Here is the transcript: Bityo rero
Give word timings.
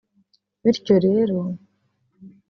Bityo 0.61 0.95
rero 1.05 1.37